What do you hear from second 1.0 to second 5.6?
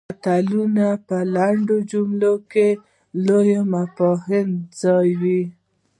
په لنډو جملو کې لوی مفاهیم ځایوي